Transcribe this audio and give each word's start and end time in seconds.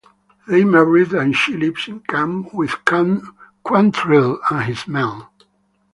They 0.47 0.63
married 0.63 1.13
and 1.13 1.35
she 1.37 1.55
lived 1.55 1.87
in 1.87 1.99
camp 1.99 2.55
with 2.55 2.71
Quantrill 2.85 4.39
and 4.49 4.63
his 4.63 4.87
men. 4.87 5.27